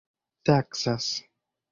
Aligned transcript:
taksas 0.45 1.07